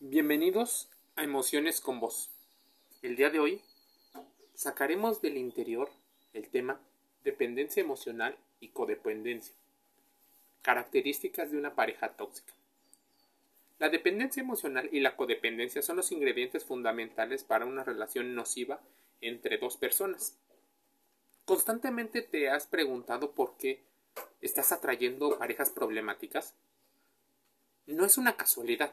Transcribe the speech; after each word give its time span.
Bienvenidos 0.00 0.88
a 1.16 1.24
Emociones 1.24 1.80
con 1.80 1.98
Vos. 1.98 2.30
El 3.02 3.16
día 3.16 3.30
de 3.30 3.40
hoy 3.40 3.60
sacaremos 4.54 5.20
del 5.20 5.36
interior 5.36 5.90
el 6.34 6.48
tema 6.50 6.80
dependencia 7.24 7.80
emocional 7.80 8.38
y 8.60 8.68
codependencia. 8.68 9.56
Características 10.62 11.50
de 11.50 11.58
una 11.58 11.74
pareja 11.74 12.12
tóxica. 12.12 12.52
La 13.80 13.88
dependencia 13.88 14.40
emocional 14.40 14.88
y 14.92 15.00
la 15.00 15.16
codependencia 15.16 15.82
son 15.82 15.96
los 15.96 16.12
ingredientes 16.12 16.64
fundamentales 16.64 17.42
para 17.42 17.66
una 17.66 17.82
relación 17.82 18.36
nociva 18.36 18.80
entre 19.20 19.58
dos 19.58 19.76
personas. 19.76 20.38
¿Constantemente 21.44 22.22
te 22.22 22.48
has 22.48 22.68
preguntado 22.68 23.32
por 23.32 23.56
qué 23.56 23.82
estás 24.42 24.70
atrayendo 24.70 25.36
parejas 25.40 25.70
problemáticas? 25.70 26.54
No 27.86 28.04
es 28.04 28.16
una 28.16 28.36
casualidad 28.36 28.92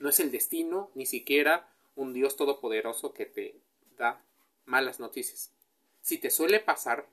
no 0.00 0.08
es 0.08 0.18
el 0.18 0.32
destino, 0.32 0.90
ni 0.94 1.06
siquiera 1.06 1.68
un 1.94 2.12
Dios 2.12 2.36
todopoderoso 2.36 3.12
que 3.12 3.26
te 3.26 3.60
da 3.98 4.24
malas 4.64 4.98
noticias. 4.98 5.52
Si 6.00 6.18
te 6.18 6.30
suele 6.30 6.58
pasar 6.58 7.06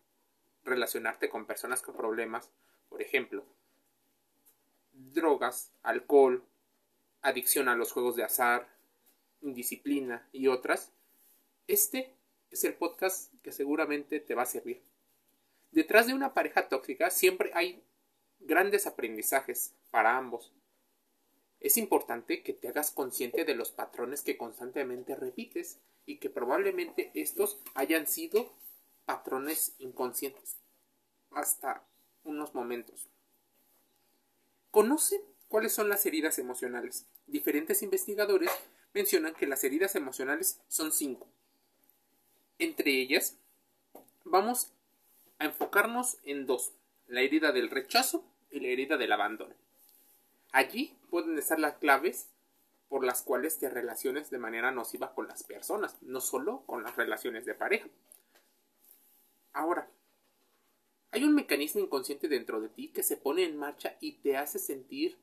relacionarte 0.63 1.29
con 1.29 1.45
personas 1.45 1.81
con 1.81 1.95
problemas, 1.95 2.49
por 2.89 3.01
ejemplo, 3.01 3.43
drogas, 4.93 5.71
alcohol, 5.83 6.43
adicción 7.21 7.67
a 7.67 7.75
los 7.75 7.91
juegos 7.91 8.15
de 8.15 8.23
azar, 8.23 8.69
indisciplina 9.41 10.27
y 10.31 10.47
otras, 10.47 10.93
este 11.67 12.15
es 12.51 12.63
el 12.63 12.73
podcast 12.73 13.33
que 13.43 13.51
seguramente 13.51 14.21
te 14.21 14.33
va 14.33 14.43
a 14.43 14.47
servir. 14.47 14.81
Detrás 15.71 16.07
de 16.07 16.13
una 16.13 16.33
pareja 16.33 16.69
tóxica 16.69 17.09
siempre 17.09 17.51
hay 17.53 17.83
grandes 18.39 18.87
aprendizajes 18.87 19.73
para 19.91 20.15
ambos 20.15 20.53
es 21.59 21.77
importante 21.77 22.43
que 22.43 22.53
te 22.53 22.67
hagas 22.69 22.91
consciente 22.91 23.45
de 23.45 23.55
los 23.55 23.71
patrones 23.71 24.21
que 24.21 24.37
constantemente 24.37 25.15
repites 25.15 25.79
y 26.05 26.17
que 26.17 26.29
probablemente 26.29 27.11
estos 27.13 27.59
hayan 27.73 28.07
sido 28.07 28.53
patrones 29.05 29.73
inconscientes 29.79 30.57
hasta 31.31 31.83
unos 32.23 32.53
momentos. 32.53 33.09
¿Conocen 34.71 35.21
cuáles 35.47 35.73
son 35.73 35.89
las 35.89 36.05
heridas 36.05 36.39
emocionales? 36.39 37.07
Diferentes 37.25 37.81
investigadores 37.81 38.51
mencionan 38.93 39.33
que 39.33 39.47
las 39.47 39.63
heridas 39.63 39.95
emocionales 39.95 40.61
son 40.67 40.91
cinco. 40.91 41.27
Entre 42.59 42.91
ellas, 42.91 43.37
vamos 44.23 44.71
a 45.39 45.45
enfocarnos 45.45 46.17
en 46.23 46.45
dos, 46.45 46.73
la 47.07 47.21
herida 47.21 47.51
del 47.51 47.69
rechazo 47.69 48.23
y 48.51 48.59
la 48.59 48.67
herida 48.67 48.97
del 48.97 49.11
abandono. 49.11 49.55
Allí 50.51 50.97
pueden 51.09 51.37
estar 51.37 51.59
las 51.59 51.77
claves 51.77 52.29
por 52.87 53.03
las 53.03 53.21
cuales 53.21 53.59
te 53.59 53.69
relaciones 53.69 54.29
de 54.29 54.37
manera 54.37 54.71
nociva 54.71 55.13
con 55.13 55.27
las 55.27 55.43
personas, 55.43 55.97
no 56.01 56.21
solo 56.21 56.63
con 56.65 56.83
las 56.83 56.95
relaciones 56.95 57.45
de 57.45 57.53
pareja. 57.53 57.89
Ahora, 59.53 59.89
hay 61.11 61.23
un 61.23 61.35
mecanismo 61.35 61.81
inconsciente 61.81 62.27
dentro 62.27 62.61
de 62.61 62.69
ti 62.69 62.89
que 62.89 63.03
se 63.03 63.17
pone 63.17 63.43
en 63.43 63.57
marcha 63.57 63.97
y 63.99 64.13
te 64.13 64.37
hace 64.37 64.59
sentir 64.59 65.17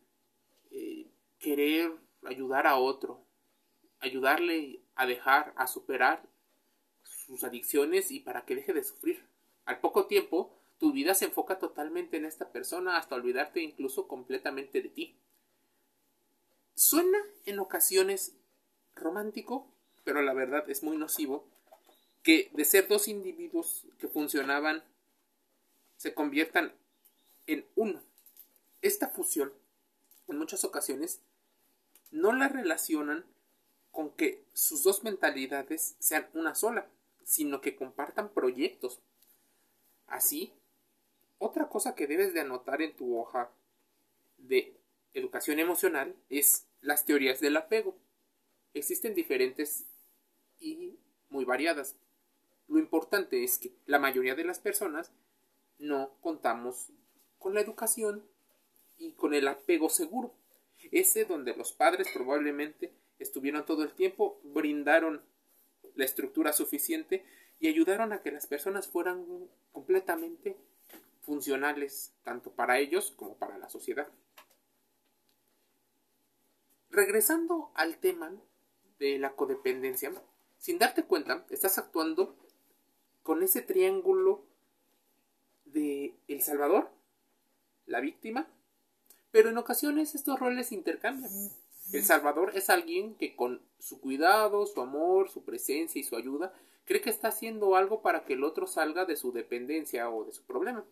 eh, 0.70 1.06
querer 1.38 1.92
ayudar 2.24 2.66
a 2.66 2.76
otro, 2.76 3.24
ayudarle 4.00 4.80
a 4.94 5.06
dejar, 5.06 5.52
a 5.56 5.66
superar 5.66 6.22
sus 7.02 7.44
adicciones 7.44 8.10
y 8.10 8.20
para 8.20 8.44
que 8.44 8.56
deje 8.56 8.72
de 8.72 8.84
sufrir. 8.84 9.24
Al 9.64 9.80
poco 9.80 10.06
tiempo, 10.06 10.52
tu 10.78 10.92
vida 10.92 11.14
se 11.14 11.26
enfoca 11.26 11.58
totalmente 11.58 12.16
en 12.16 12.24
esta 12.24 12.50
persona 12.50 12.96
hasta 12.96 13.14
olvidarte 13.14 13.60
incluso 13.60 14.08
completamente 14.08 14.82
de 14.82 14.88
ti. 14.88 15.16
Suena 16.74 17.18
en 17.46 17.58
ocasiones 17.58 18.34
romántico, 18.94 19.66
pero 20.04 20.22
la 20.22 20.34
verdad 20.34 20.68
es 20.68 20.82
muy 20.82 20.96
nocivo 20.96 21.48
que 22.22 22.50
de 22.54 22.64
ser 22.64 22.88
dos 22.88 23.08
individuos 23.08 23.86
que 23.98 24.08
funcionaban 24.08 24.82
se 25.96 26.14
conviertan 26.14 26.74
en 27.46 27.66
uno. 27.76 28.02
Esta 28.82 29.08
fusión, 29.08 29.52
en 30.28 30.38
muchas 30.38 30.64
ocasiones, 30.64 31.20
no 32.10 32.32
la 32.32 32.48
relacionan 32.48 33.24
con 33.90 34.10
que 34.10 34.44
sus 34.52 34.82
dos 34.82 35.04
mentalidades 35.04 35.96
sean 35.98 36.28
una 36.34 36.54
sola, 36.54 36.88
sino 37.24 37.60
que 37.60 37.76
compartan 37.76 38.28
proyectos. 38.32 39.00
Así, 40.06 40.52
otra 41.38 41.68
cosa 41.68 41.94
que 41.94 42.06
debes 42.06 42.34
de 42.34 42.40
anotar 42.40 42.82
en 42.82 42.94
tu 42.94 43.18
hoja 43.18 43.50
de 44.38 44.76
educación 45.14 45.58
emocional 45.58 46.14
es 46.28 46.66
las 46.80 47.04
teorías 47.04 47.40
del 47.40 47.56
apego. 47.56 47.96
Existen 48.74 49.14
diferentes 49.14 49.86
y 50.60 50.98
muy 51.30 51.44
variadas. 51.44 51.96
Lo 52.68 52.78
importante 52.78 53.44
es 53.44 53.58
que 53.58 53.72
la 53.86 53.98
mayoría 53.98 54.34
de 54.34 54.44
las 54.44 54.58
personas 54.58 55.12
no 55.78 56.10
contamos 56.20 56.88
con 57.38 57.54
la 57.54 57.60
educación 57.60 58.24
y 58.98 59.12
con 59.12 59.34
el 59.34 59.48
apego 59.48 59.88
seguro. 59.88 60.34
Ese 60.92 61.24
donde 61.24 61.56
los 61.56 61.72
padres 61.72 62.08
probablemente 62.12 62.92
estuvieron 63.18 63.64
todo 63.64 63.82
el 63.82 63.94
tiempo, 63.94 64.40
brindaron 64.42 65.22
la 65.94 66.04
estructura 66.04 66.52
suficiente 66.52 67.24
y 67.60 67.68
ayudaron 67.68 68.12
a 68.12 68.22
que 68.22 68.32
las 68.32 68.46
personas 68.46 68.88
fueran 68.88 69.24
completamente 69.72 70.56
funcionales 71.24 72.12
tanto 72.22 72.52
para 72.52 72.78
ellos 72.78 73.12
como 73.16 73.36
para 73.36 73.58
la 73.58 73.68
sociedad. 73.68 74.08
Regresando 76.90 77.70
al 77.74 77.98
tema 77.98 78.32
de 78.98 79.18
la 79.18 79.34
codependencia, 79.34 80.12
sin 80.58 80.78
darte 80.78 81.04
cuenta, 81.04 81.44
estás 81.50 81.78
actuando 81.78 82.36
con 83.22 83.42
ese 83.42 83.62
triángulo 83.62 84.44
de 85.64 86.14
El 86.28 86.42
Salvador, 86.42 86.90
la 87.86 88.00
víctima, 88.00 88.46
pero 89.30 89.48
en 89.48 89.58
ocasiones 89.58 90.14
estos 90.14 90.38
roles 90.38 90.70
intercambian. 90.72 91.32
El 91.92 92.04
Salvador 92.04 92.52
es 92.54 92.70
alguien 92.70 93.14
que 93.16 93.34
con 93.34 93.60
su 93.78 94.00
cuidado, 94.00 94.66
su 94.66 94.80
amor, 94.80 95.28
su 95.28 95.44
presencia 95.44 96.00
y 96.00 96.04
su 96.04 96.16
ayuda 96.16 96.54
cree 96.84 97.00
que 97.00 97.10
está 97.10 97.28
haciendo 97.28 97.76
algo 97.76 98.00
para 98.02 98.24
que 98.24 98.34
el 98.34 98.44
otro 98.44 98.66
salga 98.66 99.04
de 99.04 99.16
su 99.16 99.32
dependencia 99.32 100.08
o 100.10 100.24
de 100.24 100.32
su 100.32 100.44
problema. 100.44 100.84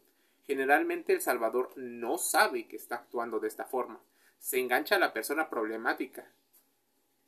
Generalmente 0.47 1.13
el 1.13 1.21
Salvador 1.21 1.73
no 1.77 2.19
sabe 2.19 2.67
que 2.67 2.77
está 2.77 2.97
actuando 2.97 3.41
de 3.41 3.49
esta 3.49 3.65
forma 3.65 4.01
se 4.43 4.59
engancha 4.59 4.97
a 4.97 4.99
la 4.99 5.13
persona 5.13 5.49
problemática. 5.49 6.29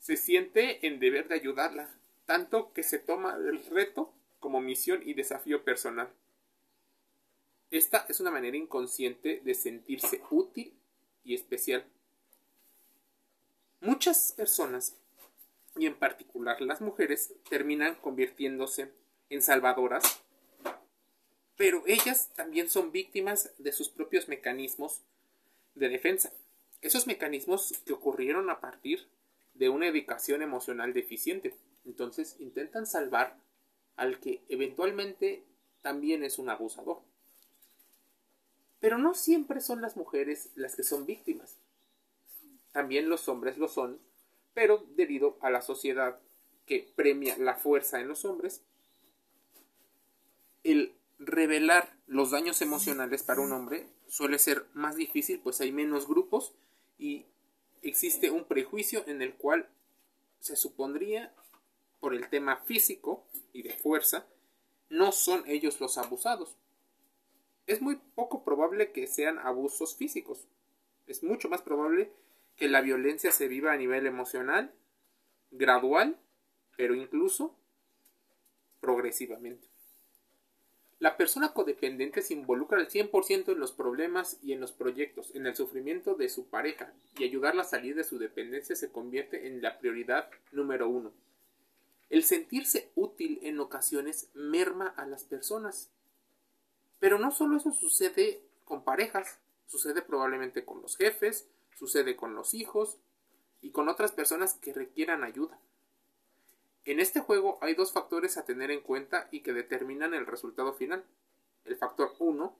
Se 0.01 0.17
siente 0.17 0.87
en 0.87 0.99
deber 0.99 1.29
de 1.29 1.37
ayudarla, 1.37 1.89
tanto 2.27 2.73
que 2.73 2.83
se 2.83 2.99
toma 2.99 3.37
el 3.37 3.65
reto 3.67 4.13
como 4.41 4.61
misión 4.61 5.01
y 5.05 5.15
desafío 5.15 5.63
personal. 5.65 6.13
Esta 7.71 8.05
es 8.09 8.19
una 8.19 8.33
manera 8.33 8.57
inconsciente 8.57 9.41
de 9.45 9.55
sentirse 9.55 10.23
útil 10.31 10.77
y 11.23 11.35
especial. 11.35 11.87
Muchas 13.81 14.33
personas, 14.33 14.97
y 15.77 15.87
en 15.87 15.95
particular 15.95 16.61
las 16.61 16.81
mujeres, 16.81 17.33
terminan 17.49 17.95
convirtiéndose 17.95 18.93
en 19.31 19.41
salvadoras, 19.41 20.24
pero 21.57 21.83
ellas 21.87 22.31
también 22.35 22.69
son 22.69 22.93
víctimas 22.93 23.53
de 23.59 23.73
sus 23.73 23.89
propios 23.89 24.29
mecanismos 24.29 25.03
de 25.75 25.89
defensa. 25.89 26.33
Esos 26.81 27.07
mecanismos 27.07 27.73
que 27.87 27.93
ocurrieron 27.93 28.51
a 28.51 28.61
partir 28.61 29.09
de 29.55 29.69
una 29.69 29.87
educación 29.87 30.43
emocional 30.43 30.93
deficiente. 30.93 31.55
Entonces 31.85 32.37
intentan 32.41 32.87
salvar 32.87 33.37
al 33.97 34.19
que 34.21 34.43
eventualmente 34.49 35.45
también 35.83 36.25
es 36.25 36.39
un 36.39 36.51
abusador. 36.51 37.01
Pero 38.81 38.99
no 38.99 39.15
siempre 39.15 39.61
son 39.61 39.81
las 39.81 39.97
mujeres 39.97 40.51
las 40.57 40.77
que 40.77 40.83
son 40.83 41.07
víctimas. 41.07 41.57
También 42.73 43.09
los 43.09 43.29
hombres 43.29 43.57
lo 43.57 43.69
son, 43.69 44.01
pero 44.53 44.85
debido 44.97 45.39
a 45.41 45.51
la 45.51 45.63
sociedad 45.63 46.19
que 46.67 46.93
premia 46.97 47.37
la 47.39 47.55
fuerza 47.55 48.01
en 48.01 48.09
los 48.09 48.25
hombres, 48.25 48.63
el 50.65 50.95
revelar 51.27 51.97
los 52.07 52.31
daños 52.31 52.63
emocionales 52.63 53.23
para 53.23 53.41
un 53.41 53.53
hombre 53.53 53.89
suele 54.09 54.39
ser 54.39 54.67
más 54.75 54.97
difícil, 54.97 55.41
pues 55.41 55.61
hay 55.61 55.73
menos 55.73 56.07
grupos 56.07 56.55
y 56.99 57.27
existe 57.83 58.31
un 58.31 58.45
prejuicio 58.45 59.05
en 59.07 59.23
el 59.23 59.35
cual 59.35 59.69
se 60.39 60.57
supondría 60.57 61.35
por 62.01 62.15
el 62.15 62.29
tema 62.29 62.57
físico 62.57 63.25
y 63.53 63.63
de 63.63 63.73
fuerza 63.73 64.27
no 64.91 65.13
son 65.13 65.43
ellos 65.47 65.81
los 65.81 65.99
abusados. 65.99 66.57
Es 67.67 67.81
muy 67.81 67.97
poco 68.15 68.45
probable 68.45 68.93
que 68.93 69.07
sean 69.07 69.39
abusos 69.39 69.97
físicos. 69.97 70.47
Es 71.07 71.23
mucho 71.23 71.49
más 71.49 71.63
probable 71.63 72.13
que 72.57 72.69
la 72.69 72.83
violencia 72.83 73.33
se 73.33 73.49
viva 73.49 73.73
a 73.73 73.77
nivel 73.77 74.07
emocional, 74.07 74.75
gradual, 75.51 76.21
pero 76.77 76.95
incluso 76.95 77.57
progresivamente. 78.81 79.74
La 81.01 81.17
persona 81.17 81.53
codependiente 81.53 82.23
se 82.23 82.35
involucra 82.35 82.79
al 82.79 82.89
100% 82.89 83.53
en 83.53 83.59
los 83.59 83.73
problemas 83.73 84.39
y 84.43 84.53
en 84.53 84.61
los 84.61 84.73
proyectos, 84.73 85.35
en 85.35 85.47
el 85.47 85.57
sufrimiento 85.57 86.15
de 86.15 86.29
su 86.29 86.47
pareja, 86.47 86.93
y 87.19 87.25
ayudarla 87.25 87.63
a 87.63 87.67
salir 87.67 87.95
de 87.97 88.05
su 88.05 88.19
dependencia 88.19 88.77
se 88.77 88.91
convierte 88.91 89.47
en 89.47 89.61
la 89.61 89.79
prioridad 89.79 90.31
número 90.53 90.89
uno. 90.89 91.13
El 92.11 92.23
sentirse 92.23 92.91
útil 92.95 93.41
en 93.43 93.59
ocasiones 93.59 94.31
merma 94.35 94.87
a 94.97 95.05
las 95.07 95.25
personas. 95.25 95.91
Pero 97.01 97.19
no 97.19 97.33
solo 97.33 97.57
eso 97.57 97.73
sucede 97.73 98.43
con 98.65 98.85
parejas, 98.85 99.41
sucede 99.67 100.01
probablemente 100.01 100.65
con 100.65 100.81
los 100.81 100.97
jefes, 100.97 101.49
sucede 101.77 102.15
con 102.17 102.35
los 102.35 102.55
hijos 102.55 102.99
y 103.61 103.71
con 103.71 103.89
otras 103.89 104.13
personas 104.13 104.55
que 104.55 104.73
requieran 104.73 105.25
ayuda. 105.25 105.59
En 106.85 107.01
este 107.01 107.21
juego 107.21 107.59
hay 107.63 107.75
dos 107.75 107.93
factores 107.93 108.37
a 108.37 108.45
tener 108.45 108.71
en 108.71 108.83
cuenta 108.83 109.29
y 109.31 109.41
que 109.41 109.55
determinan 109.55 110.13
el 110.13 110.27
resultado 110.27 110.75
final. 110.75 111.05
El 111.65 111.77
factor 111.77 112.15
1, 112.19 112.55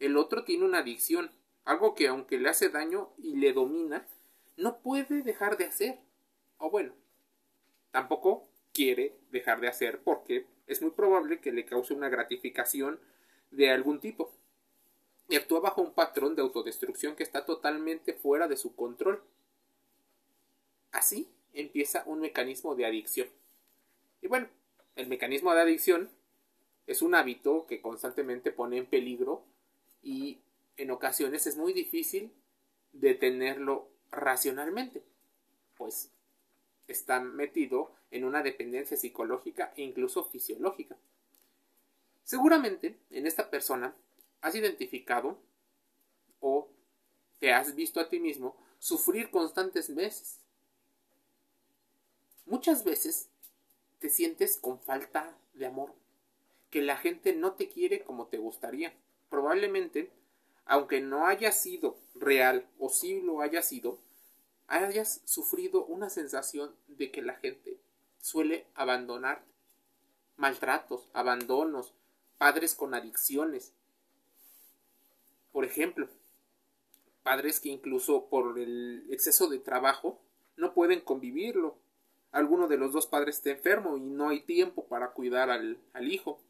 el 0.00 0.16
otro 0.18 0.44
tiene 0.44 0.64
una 0.64 0.78
adicción, 0.78 1.30
algo 1.64 1.94
que 1.94 2.08
aunque 2.08 2.38
le 2.38 2.50
hace 2.50 2.68
daño 2.68 3.10
y 3.16 3.36
le 3.36 3.54
domina, 3.54 4.06
no 4.56 4.80
puede 4.80 5.22
dejar 5.22 5.56
de 5.56 5.64
hacer. 5.64 5.98
O 6.58 6.70
bueno, 6.70 6.92
tampoco 7.90 8.46
quiere 8.72 9.16
dejar 9.30 9.60
de 9.60 9.68
hacer 9.68 10.02
porque 10.02 10.46
es 10.66 10.82
muy 10.82 10.90
probable 10.90 11.40
que 11.40 11.52
le 11.52 11.64
cause 11.64 11.94
una 11.94 12.10
gratificación 12.10 13.00
de 13.50 13.70
algún 13.70 13.98
tipo. 13.98 14.30
Y 15.28 15.36
actúa 15.36 15.60
bajo 15.60 15.80
un 15.80 15.94
patrón 15.94 16.36
de 16.36 16.42
autodestrucción 16.42 17.16
que 17.16 17.22
está 17.22 17.46
totalmente 17.46 18.12
fuera 18.12 18.46
de 18.46 18.58
su 18.58 18.76
control. 18.76 19.22
Así 20.92 21.30
empieza 21.54 22.02
un 22.04 22.20
mecanismo 22.20 22.74
de 22.74 22.84
adicción. 22.84 23.28
Y 24.24 24.26
bueno, 24.26 24.48
el 24.96 25.06
mecanismo 25.06 25.52
de 25.52 25.60
adicción 25.60 26.08
es 26.86 27.02
un 27.02 27.14
hábito 27.14 27.66
que 27.66 27.82
constantemente 27.82 28.52
pone 28.52 28.78
en 28.78 28.86
peligro 28.86 29.44
y 30.02 30.40
en 30.78 30.90
ocasiones 30.90 31.46
es 31.46 31.58
muy 31.58 31.74
difícil 31.74 32.32
detenerlo 32.94 33.86
racionalmente, 34.10 35.02
pues 35.76 36.10
está 36.88 37.20
metido 37.20 37.92
en 38.10 38.24
una 38.24 38.42
dependencia 38.42 38.96
psicológica 38.96 39.74
e 39.76 39.82
incluso 39.82 40.24
fisiológica. 40.24 40.96
Seguramente 42.22 42.96
en 43.10 43.26
esta 43.26 43.50
persona 43.50 43.94
has 44.40 44.54
identificado 44.54 45.38
o 46.40 46.70
te 47.40 47.52
has 47.52 47.74
visto 47.74 48.00
a 48.00 48.08
ti 48.08 48.20
mismo 48.20 48.56
sufrir 48.78 49.30
constantes 49.30 49.94
veces. 49.94 50.40
Muchas 52.46 52.84
veces 52.84 53.28
te 54.04 54.10
sientes 54.10 54.58
con 54.58 54.78
falta 54.80 55.34
de 55.54 55.64
amor, 55.64 55.94
que 56.68 56.82
la 56.82 56.98
gente 56.98 57.34
no 57.34 57.54
te 57.54 57.70
quiere 57.70 58.04
como 58.04 58.26
te 58.26 58.36
gustaría. 58.36 58.92
Probablemente, 59.30 60.10
aunque 60.66 61.00
no 61.00 61.26
haya 61.26 61.52
sido 61.52 61.96
real 62.14 62.68
o 62.78 62.90
sí 62.90 63.22
lo 63.22 63.40
haya 63.40 63.62
sido, 63.62 63.98
hayas 64.66 65.22
sufrido 65.24 65.86
una 65.86 66.10
sensación 66.10 66.76
de 66.86 67.10
que 67.10 67.22
la 67.22 67.36
gente 67.36 67.78
suele 68.20 68.66
abandonar 68.74 69.42
maltratos, 70.36 71.08
abandonos, 71.14 71.94
padres 72.36 72.74
con 72.74 72.92
adicciones. 72.92 73.72
Por 75.50 75.64
ejemplo, 75.64 76.10
padres 77.22 77.58
que 77.58 77.70
incluso 77.70 78.26
por 78.26 78.58
el 78.58 79.06
exceso 79.08 79.48
de 79.48 79.60
trabajo 79.60 80.20
no 80.58 80.74
pueden 80.74 81.00
convivirlo 81.00 81.78
alguno 82.34 82.66
de 82.66 82.76
los 82.76 82.92
dos 82.92 83.06
padres 83.06 83.36
está 83.36 83.50
enfermo 83.50 83.96
y 83.96 84.00
no 84.00 84.28
hay 84.28 84.40
tiempo 84.40 84.86
para 84.86 85.12
cuidar 85.12 85.50
al, 85.50 85.78
hijo. 86.00 86.40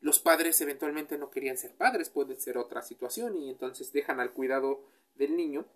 Los 0.00 0.20
padres 0.20 0.60
eventualmente 0.60 1.18
no 1.18 1.30
querían 1.30 1.58
ser 1.58 1.74
padres, 1.74 2.10
puede 2.10 2.36
ser 2.36 2.56
otra 2.58 2.80
situación, 2.80 3.36
y 3.36 3.50
entonces 3.50 3.92
dejan 3.92 4.20
al 4.20 4.32
cuidado 4.32 4.84
del 5.16 5.36
niño 5.36 5.66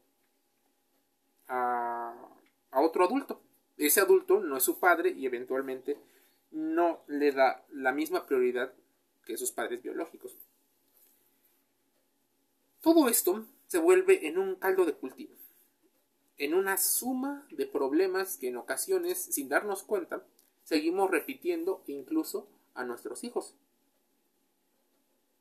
a, 1.48 2.14
a 2.70 2.80
otro 2.80 3.04
adulto. 3.04 3.40
Ese 3.76 4.00
adulto 4.00 4.40
no 4.40 4.56
es 4.56 4.62
su 4.62 4.78
padre 4.78 5.10
y 5.10 5.26
eventualmente 5.26 5.98
no 6.52 7.02
le 7.08 7.32
da 7.32 7.64
la 7.70 7.92
misma 7.92 8.24
prioridad 8.24 8.72
que 9.26 9.36
sus 9.36 9.50
padres 9.50 9.82
biológicos. 9.82 10.36
Todo 12.80 13.08
esto 13.08 13.44
se 13.66 13.78
vuelve 13.78 14.28
en 14.28 14.38
un 14.38 14.54
caldo 14.54 14.84
de 14.84 14.94
cultivo 14.94 15.38
en 16.38 16.55
una 16.55 16.76
suma 16.76 17.46
de 17.50 17.67
problemas 17.67 18.38
que 18.38 18.49
en 18.49 18.56
ocasiones, 18.56 19.19
sin 19.19 19.49
darnos 19.49 19.82
cuenta, 19.82 20.25
seguimos 20.62 21.11
repitiendo 21.11 21.82
incluso 21.87 22.49
a 22.75 22.85
nuestros 22.85 23.25
hijos. 23.25 23.55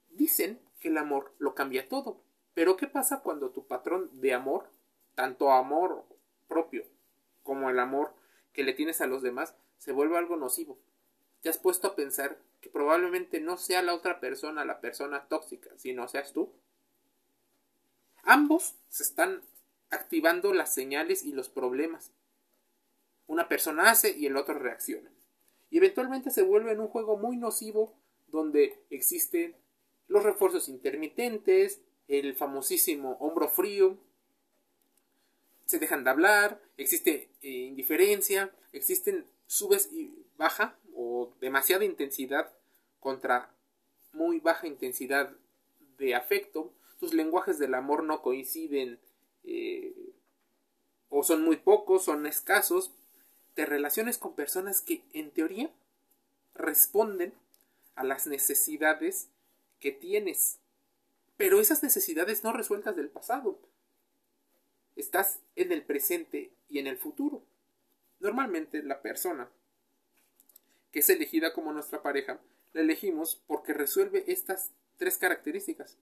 Dicen 0.10 0.60
que 0.80 0.88
el 0.88 0.98
amor 0.98 1.34
lo 1.38 1.54
cambia 1.54 1.88
todo, 1.88 2.22
pero 2.56 2.76
¿qué 2.76 2.88
pasa 2.88 3.22
cuando 3.22 3.52
tu 3.52 3.68
patrón 3.68 4.10
de 4.20 4.34
amor, 4.34 4.70
tanto 5.14 5.52
amor 5.52 6.06
propio 6.48 6.84
como 7.44 7.70
el 7.70 7.80
amor 7.80 8.14
que 8.52 8.64
le 8.64 8.74
tienes 8.74 9.00
a 9.00 9.08
los 9.08 9.22
demás, 9.22 9.56
se 9.78 9.92
vuelve 9.92 10.18
algo 10.18 10.36
nocivo? 10.36 10.80
¿Te 11.42 11.50
has 11.50 11.60
puesto 11.60 11.88
a 11.88 11.96
pensar 11.96 12.40
que 12.60 12.70
probablemente 12.70 13.40
no 13.40 13.58
sea 13.58 13.84
la 13.84 13.94
otra 13.94 14.20
persona 14.20 14.66
la 14.66 14.82
persona 14.82 15.28
tóxica, 15.28 15.70
sino 15.78 16.08
seas 16.08 16.34
tú? 16.34 16.52
Ambos 18.24 18.76
se 18.90 19.04
están 19.04 19.44
activando 19.89 20.54
las 20.54 20.74
señales 20.74 21.24
y 21.24 21.31
los 21.31 21.50
problemas. 21.50 22.12
Una 23.28 23.48
persona 23.48 23.89
hace 23.89 24.18
y 24.18 24.25
el 24.25 24.38
otro 24.38 24.57
reacciona. 24.57 25.12
Y 25.69 25.78
eventualmente 25.78 26.31
se 26.31 26.44
vuelve 26.44 26.72
en 26.72 26.80
un 26.80 26.88
juego 26.88 27.18
muy 27.18 27.38
nocivo 27.38 27.94
donde 28.28 28.80
existen 28.89 29.56
los 30.07 30.24
refuerzos 30.24 30.69
intermitentes, 30.69 31.81
el 32.07 32.36
famosísimo 32.36 33.18
hombro 33.19 33.50
frío, 33.50 33.98
se 35.66 35.80
dejan 35.80 36.06
de 36.06 36.10
hablar, 36.10 36.62
existe 36.78 37.30
eh, 37.42 37.50
indiferencia, 37.50 38.51
existen 38.72 39.25
subes 39.48 39.92
y 39.92 40.25
baja 40.38 40.78
o 40.95 41.34
demasiada 41.42 41.84
intensidad 41.84 42.54
contra 43.01 43.54
muy 44.13 44.39
baja 44.39 44.66
intensidad 44.66 45.36
de 45.98 46.16
afecto, 46.16 46.74
tus 47.00 47.13
lenguajes 47.13 47.60
del 47.60 47.74
amor 47.74 48.04
no 48.04 48.22
coinciden 48.22 49.00
eh, 49.48 50.14
o 51.10 51.24
son 51.24 51.42
muy 51.42 51.56
pocos, 51.56 52.04
son 52.04 52.28
escasos, 52.28 52.92
te 53.56 53.66
relaciones 53.66 54.18
con 54.18 54.36
personas 54.36 54.82
que 54.82 55.02
en 55.14 55.32
teoría 55.32 55.72
responden 56.54 57.34
a 57.96 58.04
las 58.04 58.28
necesidades 58.28 59.30
que 59.80 59.92
tienes, 59.92 60.60
pero 61.38 61.60
esas 61.62 61.82
necesidades 61.82 62.44
no 62.44 62.52
resueltas 62.52 62.96
del 62.96 63.10
pasado. 63.10 63.58
Estás 64.96 65.40
en 65.56 65.72
el 65.72 65.84
presente 65.84 66.52
y 66.70 66.80
en 66.80 66.88
el 66.88 66.98
futuro. 66.98 67.42
Normalmente 68.20 68.84
la 68.84 69.01
persona 69.01 69.50
que 70.92 71.00
es 71.00 71.10
elegida 71.10 71.54
como 71.54 71.72
nuestra 71.72 72.01
pareja, 72.01 72.39
la 72.74 72.82
elegimos 72.82 73.42
porque 73.48 73.74
resuelve 73.74 74.24
estas 74.27 74.72
tres 74.98 75.18
características. 75.18 75.98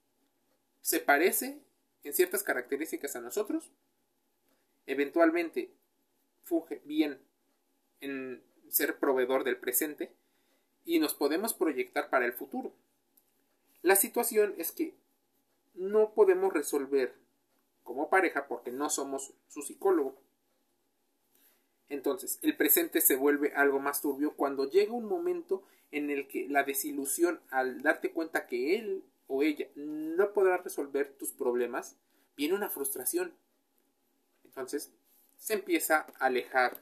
Se 0.81 0.99
parece 0.99 1.59
en 2.05 2.13
ciertas 2.13 2.43
características 2.43 3.15
a 3.15 3.21
nosotros, 3.21 3.71
eventualmente 4.85 5.71
funge 6.43 6.81
bien 6.85 7.19
en 7.99 8.43
ser 8.69 8.99
proveedor 8.99 9.43
del 9.43 9.57
presente 9.57 10.13
y 10.85 10.99
nos 10.99 11.15
podemos 11.15 11.55
proyectar 11.55 12.11
para 12.11 12.25
el 12.25 12.33
futuro. 12.33 12.71
La 13.81 13.95
situación 13.95 14.53
es 14.57 14.71
que 14.71 14.93
no 15.73 16.13
podemos 16.13 16.53
resolver 16.53 17.15
como 17.83 18.09
pareja 18.09 18.47
porque 18.47 18.71
no 18.71 18.89
somos 18.91 19.33
su 19.47 19.63
psicólogo. 19.63 20.15
Entonces, 21.89 22.39
el 22.43 22.55
presente 22.55 23.01
se 23.01 23.15
vuelve 23.15 23.53
algo 23.55 23.79
más 23.79 24.01
turbio 24.01 24.35
cuando 24.35 24.69
llega 24.69 24.93
un 24.93 25.05
momento 25.05 25.63
en 25.91 26.11
el 26.11 26.27
que 26.27 26.47
la 26.49 26.63
desilusión 26.63 27.41
al 27.49 27.81
darte 27.81 28.11
cuenta 28.11 28.45
que 28.45 28.75
él 28.75 29.03
o 29.27 29.43
ella 29.43 29.67
no 29.75 30.33
podrá 30.33 30.57
resolver 30.57 31.15
tus 31.17 31.31
problemas, 31.31 31.97
viene 32.35 32.55
una 32.55 32.69
frustración. 32.69 33.33
Entonces 34.43 34.91
se 35.37 35.53
empieza 35.53 36.05
a 36.19 36.25
alejar 36.25 36.81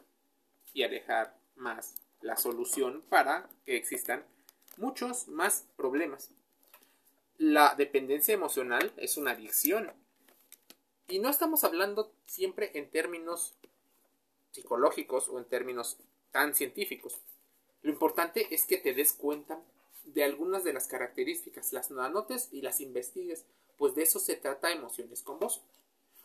y 0.74 0.84
alejar 0.84 1.38
más 1.56 1.96
la 2.22 2.38
solución 2.38 3.04
para 3.10 3.50
que 3.66 3.76
existan 3.76 4.26
muchos 4.78 5.28
más 5.28 5.68
problemas. 5.76 6.32
La 7.38 7.76
dependencia 7.76 8.34
emocional 8.34 8.94
es 8.98 9.18
una 9.18 9.32
adicción. 9.32 9.92
Y 11.08 11.20
no 11.20 11.30
estamos 11.30 11.64
hablando 11.64 12.14
siempre 12.26 12.72
en 12.76 12.90
términos 12.90 13.56
psicológicos 14.52 15.28
o 15.30 15.40
en 15.40 15.46
términos 15.46 15.98
tan 16.32 16.56
científicos. 16.56 17.20
Lo 17.82 17.92
importante 17.92 18.54
es 18.54 18.66
que 18.66 18.78
te 18.78 18.94
des 18.94 19.14
cuenta 19.14 19.60
de 20.06 20.24
algunas 20.24 20.64
de 20.64 20.74
las 20.74 20.88
características, 20.88 21.74
las 21.74 21.92
anotes 21.92 22.50
y 22.52 22.62
las 22.62 22.82
investigues, 22.82 23.46
pues 23.78 23.96
de 23.96 24.04
eso 24.04 24.20
se 24.20 24.36
trata 24.36 24.72
emociones 24.72 25.24
con 25.24 25.40
vos. 25.40 25.62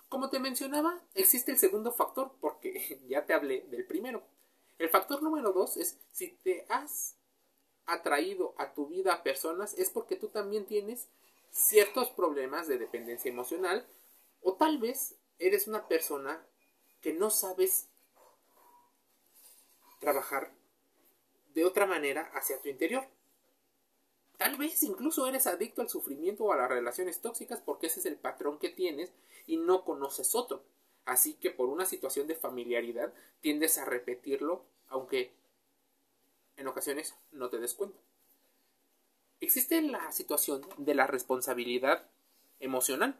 Como 0.08 0.30
te 0.30 0.38
mencionaba, 0.38 1.02
existe 1.14 1.52
el 1.52 1.58
segundo 1.58 1.92
factor, 1.92 2.32
porque 2.40 3.00
ya 3.08 3.26
te 3.26 3.34
hablé 3.34 3.62
del 3.70 3.86
primero. 3.86 4.22
El 4.78 4.88
factor 4.88 5.22
número 5.22 5.52
dos 5.52 5.76
es 5.76 5.98
si 6.12 6.28
te 6.28 6.64
has 6.68 7.16
atraído 7.88 8.54
a 8.58 8.74
tu 8.74 8.86
vida 8.86 9.14
a 9.14 9.22
personas 9.22 9.74
es 9.78 9.90
porque 9.90 10.16
tú 10.16 10.28
también 10.28 10.66
tienes 10.66 11.08
ciertos 11.50 12.10
problemas 12.10 12.68
de 12.68 12.78
dependencia 12.78 13.30
emocional 13.30 13.88
o 14.42 14.54
tal 14.54 14.78
vez 14.78 15.16
eres 15.38 15.66
una 15.66 15.88
persona 15.88 16.46
que 17.00 17.14
no 17.14 17.30
sabes 17.30 17.88
trabajar 20.00 20.52
de 21.54 21.64
otra 21.64 21.86
manera 21.86 22.30
hacia 22.34 22.60
tu 22.60 22.68
interior. 22.68 23.08
Tal 24.38 24.56
vez 24.56 24.82
incluso 24.84 25.26
eres 25.26 25.48
adicto 25.48 25.82
al 25.82 25.88
sufrimiento 25.88 26.44
o 26.44 26.52
a 26.52 26.56
las 26.56 26.68
relaciones 26.68 27.20
tóxicas 27.20 27.60
porque 27.60 27.88
ese 27.88 28.00
es 28.00 28.06
el 28.06 28.16
patrón 28.16 28.58
que 28.58 28.70
tienes 28.70 29.12
y 29.46 29.56
no 29.56 29.84
conoces 29.84 30.34
otro. 30.36 30.62
Así 31.04 31.34
que 31.34 31.50
por 31.50 31.68
una 31.68 31.84
situación 31.84 32.28
de 32.28 32.36
familiaridad 32.36 33.12
tiendes 33.40 33.78
a 33.78 33.84
repetirlo 33.84 34.64
aunque 34.88 35.32
en 36.56 36.68
ocasiones 36.68 37.16
no 37.32 37.50
te 37.50 37.58
des 37.58 37.74
cuenta. 37.74 37.98
Existe 39.40 39.82
la 39.82 40.10
situación 40.12 40.64
de 40.76 40.94
la 40.94 41.06
responsabilidad 41.08 42.06
emocional. 42.60 43.18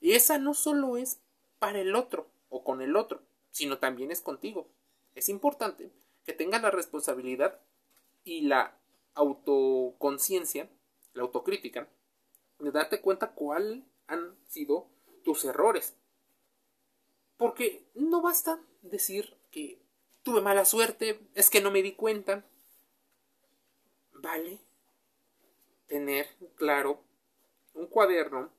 Y 0.00 0.12
esa 0.12 0.38
no 0.38 0.54
solo 0.54 0.96
es 0.96 1.18
para 1.58 1.80
el 1.80 1.96
otro 1.96 2.28
o 2.48 2.62
con 2.62 2.80
el 2.80 2.94
otro, 2.94 3.22
sino 3.50 3.78
también 3.78 4.12
es 4.12 4.20
contigo. 4.20 4.68
Es 5.16 5.28
importante 5.28 5.90
que 6.24 6.32
tengas 6.32 6.62
la 6.62 6.70
responsabilidad 6.70 7.60
y 8.22 8.42
la 8.42 8.77
autoconciencia, 9.18 10.70
la 11.12 11.22
autocrítica, 11.22 11.88
de 12.58 12.70
darte 12.70 13.00
cuenta 13.00 13.32
cuáles 13.32 13.84
han 14.06 14.36
sido 14.46 14.88
tus 15.24 15.44
errores. 15.44 15.94
Porque 17.36 17.84
no 17.94 18.22
basta 18.22 18.60
decir 18.82 19.36
que 19.50 19.80
tuve 20.22 20.40
mala 20.40 20.64
suerte, 20.64 21.20
es 21.34 21.50
que 21.50 21.60
no 21.60 21.70
me 21.70 21.82
di 21.82 21.94
cuenta. 21.94 22.44
Vale 24.12 24.58
tener 25.86 26.28
claro 26.56 27.00
un 27.74 27.86
cuaderno 27.86 28.50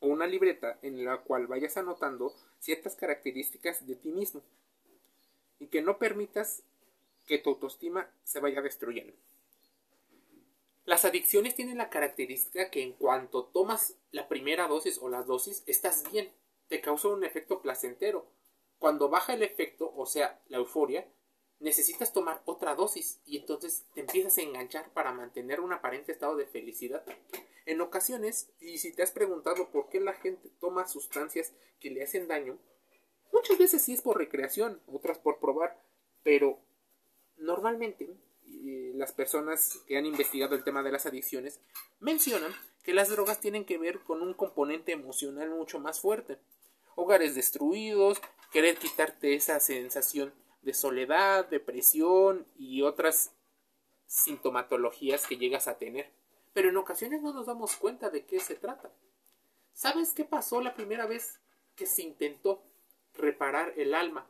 o 0.00 0.08
una 0.08 0.26
libreta 0.26 0.78
en 0.82 1.04
la 1.04 1.18
cual 1.22 1.46
vayas 1.46 1.76
anotando 1.76 2.34
ciertas 2.60 2.96
características 2.96 3.86
de 3.86 3.96
ti 3.96 4.10
mismo 4.10 4.42
y 5.58 5.68
que 5.68 5.82
no 5.82 5.98
permitas 5.98 6.62
que 7.26 7.38
tu 7.38 7.50
autoestima 7.50 8.08
se 8.24 8.40
vaya 8.40 8.60
destruyendo. 8.62 9.14
Las 10.86 11.04
adicciones 11.04 11.56
tienen 11.56 11.78
la 11.78 11.90
característica 11.90 12.70
que 12.70 12.80
en 12.80 12.92
cuanto 12.92 13.46
tomas 13.46 13.96
la 14.12 14.28
primera 14.28 14.68
dosis 14.68 14.98
o 15.02 15.08
las 15.08 15.26
dosis, 15.26 15.64
estás 15.66 16.04
bien, 16.12 16.32
te 16.68 16.80
causa 16.80 17.08
un 17.08 17.24
efecto 17.24 17.60
placentero. 17.60 18.24
Cuando 18.78 19.08
baja 19.08 19.34
el 19.34 19.42
efecto, 19.42 19.92
o 19.96 20.06
sea, 20.06 20.40
la 20.46 20.58
euforia, 20.58 21.04
necesitas 21.58 22.12
tomar 22.12 22.40
otra 22.44 22.76
dosis 22.76 23.20
y 23.26 23.36
entonces 23.36 23.84
te 23.94 24.02
empiezas 24.02 24.38
a 24.38 24.42
enganchar 24.42 24.92
para 24.92 25.12
mantener 25.12 25.60
un 25.60 25.72
aparente 25.72 26.12
estado 26.12 26.36
de 26.36 26.46
felicidad. 26.46 27.04
En 27.64 27.80
ocasiones, 27.80 28.52
y 28.60 28.78
si 28.78 28.92
te 28.92 29.02
has 29.02 29.10
preguntado 29.10 29.70
por 29.70 29.88
qué 29.88 29.98
la 29.98 30.12
gente 30.12 30.50
toma 30.60 30.86
sustancias 30.86 31.52
que 31.80 31.90
le 31.90 32.04
hacen 32.04 32.28
daño, 32.28 32.60
muchas 33.32 33.58
veces 33.58 33.82
sí 33.82 33.94
es 33.94 34.02
por 34.02 34.18
recreación, 34.18 34.80
otras 34.86 35.18
por 35.18 35.40
probar, 35.40 35.82
pero 36.22 36.60
normalmente 37.38 38.08
las 38.94 39.12
personas 39.12 39.80
que 39.86 39.96
han 39.96 40.06
investigado 40.06 40.54
el 40.54 40.64
tema 40.64 40.82
de 40.82 40.92
las 40.92 41.06
adicciones 41.06 41.60
mencionan 42.00 42.52
que 42.82 42.94
las 42.94 43.08
drogas 43.08 43.40
tienen 43.40 43.64
que 43.64 43.78
ver 43.78 44.00
con 44.00 44.22
un 44.22 44.34
componente 44.34 44.92
emocional 44.92 45.50
mucho 45.50 45.78
más 45.78 46.00
fuerte. 46.00 46.38
Hogares 46.94 47.34
destruidos, 47.34 48.20
querer 48.52 48.76
quitarte 48.76 49.34
esa 49.34 49.60
sensación 49.60 50.32
de 50.62 50.74
soledad, 50.74 51.46
depresión 51.46 52.46
y 52.56 52.82
otras 52.82 53.32
sintomatologías 54.06 55.26
que 55.26 55.36
llegas 55.36 55.68
a 55.68 55.78
tener. 55.78 56.10
Pero 56.52 56.70
en 56.70 56.76
ocasiones 56.76 57.22
no 57.22 57.32
nos 57.32 57.46
damos 57.46 57.76
cuenta 57.76 58.08
de 58.10 58.24
qué 58.24 58.40
se 58.40 58.54
trata. 58.54 58.90
¿Sabes 59.74 60.12
qué 60.12 60.24
pasó 60.24 60.60
la 60.60 60.74
primera 60.74 61.06
vez 61.06 61.38
que 61.74 61.86
se 61.86 62.02
intentó 62.02 62.62
reparar 63.14 63.74
el 63.76 63.94
alma, 63.94 64.26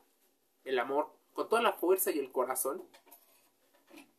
el 0.65 0.79
amor, 0.79 1.11
con 1.35 1.49
toda 1.49 1.63
la 1.63 1.73
fuerza 1.73 2.11
y 2.11 2.19
el 2.19 2.33
corazón? 2.33 2.83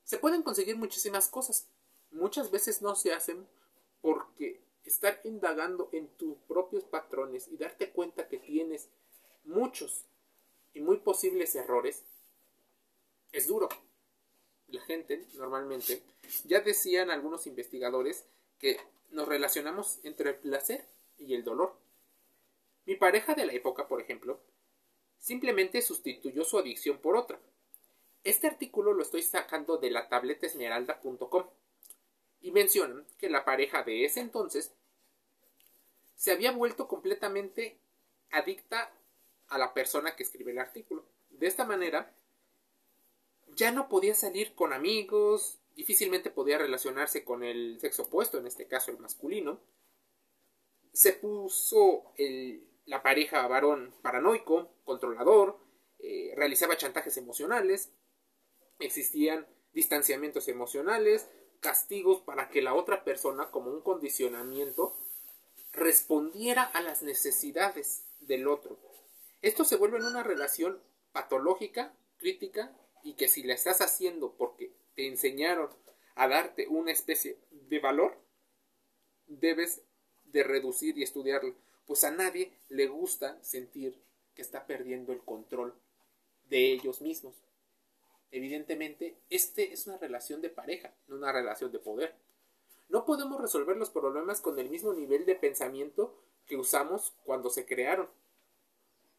Se 0.08 0.18
pueden 0.18 0.42
conseguir 0.42 0.78
muchísimas 0.78 1.28
cosas. 1.28 1.68
Muchas 2.12 2.50
veces 2.50 2.82
no 2.82 2.96
se 2.96 3.12
hacen 3.12 3.46
porque 4.02 4.62
estar 4.86 5.20
indagando 5.26 5.90
en 5.92 6.08
tus 6.08 6.38
propios 6.48 6.86
patrones 6.86 7.50
y 7.50 7.58
darte 7.58 7.90
cuenta 7.90 8.30
que 8.30 8.38
tienes 8.38 8.88
muchos 9.44 10.06
y 10.74 10.80
muy 10.80 10.96
posibles 10.96 11.56
errores 11.56 12.04
es 13.34 13.48
duro. 13.48 13.68
La 14.70 14.82
gente 14.84 15.26
normalmente, 15.34 16.02
ya 16.46 16.62
decían 16.62 17.12
algunos 17.12 17.46
investigadores 17.46 18.24
que 18.60 18.80
nos 19.12 19.28
relacionamos 19.28 20.00
entre 20.04 20.30
el 20.30 20.36
placer 20.38 20.86
y 21.18 21.34
el 21.34 21.44
dolor. 21.44 21.76
Mi 22.86 22.96
pareja 22.96 23.34
de 23.36 23.46
la 23.46 23.52
época, 23.52 23.90
por 23.90 24.00
ejemplo, 24.00 24.40
simplemente 25.20 25.82
sustituyó 25.82 26.46
su 26.46 26.58
adicción 26.58 26.98
por 26.98 27.18
otra. 27.18 27.38
Este 28.28 28.48
artículo 28.48 28.92
lo 28.92 29.04
estoy 29.04 29.24
sacando 29.24 29.78
de 29.78 29.90
la 29.90 30.10
tabletesmeralda.com 30.10 31.46
y 32.42 32.52
mencionan 32.52 33.08
que 33.18 33.30
la 33.30 33.46
pareja 33.46 33.84
de 33.84 34.04
ese 34.04 34.20
entonces 34.20 34.74
se 36.18 36.34
había 36.34 36.52
vuelto 36.52 36.90
completamente 36.90 37.80
adicta 38.32 38.92
a 39.48 39.58
la 39.58 39.74
persona 39.74 40.18
que 40.18 40.24
escribe 40.24 40.52
el 40.52 40.60
artículo. 40.60 41.06
De 41.30 41.48
esta 41.48 41.64
manera, 41.64 42.14
ya 43.56 43.72
no 43.72 43.88
podía 43.88 44.14
salir 44.14 44.56
con 44.56 44.74
amigos, 44.74 45.60
difícilmente 45.78 46.30
podía 46.30 46.58
relacionarse 46.58 47.24
con 47.24 47.46
el 47.46 47.80
sexo 47.80 48.04
opuesto, 48.04 48.40
en 48.40 48.48
este 48.48 48.68
caso 48.68 48.92
el 48.92 49.00
masculino. 49.00 49.62
Se 50.92 51.14
puso 51.14 52.12
la 52.88 53.02
pareja 53.02 53.48
varón 53.48 53.94
paranoico, 54.02 54.74
controlador, 54.84 55.58
eh, 56.00 56.34
realizaba 56.36 56.76
chantajes 56.76 57.16
emocionales, 57.16 57.94
existían 58.80 59.48
distanciamientos 59.74 60.48
emocionales, 60.48 61.28
castigos 61.60 62.22
para 62.22 62.50
que 62.50 62.62
la 62.62 62.74
otra 62.74 63.04
persona, 63.04 63.52
como 63.52 63.72
un 63.72 63.82
condicionamiento, 63.82 64.96
respondiera 65.74 66.64
a 66.64 66.82
las 66.82 67.02
necesidades 67.04 68.06
del 68.20 68.48
otro. 68.48 68.80
Esto 69.42 69.64
se 69.64 69.76
vuelve 69.76 69.98
en 69.98 70.06
una 70.06 70.24
relación 70.24 70.82
patológica, 71.12 71.94
crítica, 72.18 72.76
y 73.04 73.14
que 73.14 73.28
si 73.28 73.44
la 73.44 73.54
estás 73.54 73.82
haciendo 73.82 74.34
porque 74.34 74.74
te 74.96 75.08
enseñaron 75.08 75.70
a 76.16 76.28
darte 76.28 76.68
una 76.68 76.92
especie 76.92 77.38
de 77.52 77.80
valor, 77.80 78.18
debes 79.28 79.82
de 80.26 80.44
reducir 80.44 80.98
y 80.98 81.04
estudiarlo, 81.04 81.56
pues 81.86 82.04
a 82.04 82.12
nadie 82.12 82.52
le 82.70 82.88
gusta 82.88 83.42
sentir 83.44 83.96
que 84.36 84.42
está 84.42 84.66
perdiendo 84.66 85.14
el 85.14 85.20
control 85.20 85.74
de 86.50 86.72
ellos 86.72 87.02
mismos. 87.02 87.36
Evidentemente, 88.32 89.18
este 89.30 89.74
es 89.74 89.88
una 89.88 89.98
relación 89.98 90.42
de 90.42 90.50
pareja, 90.50 90.94
no 91.08 91.16
una 91.16 91.32
relación 91.32 91.72
de 91.72 91.80
poder. 91.80 92.16
No 92.90 93.06
podemos 93.06 93.42
resolver 93.42 93.78
los 93.78 93.90
problemas 93.90 94.42
con 94.42 94.60
el 94.60 94.70
mismo 94.70 94.94
nivel 94.94 95.26
de 95.26 95.36
pensamiento 95.36 96.16
que 96.46 96.58
usamos 96.58 97.14
cuando 97.24 97.50
se 97.50 97.66
crearon. 97.66 98.10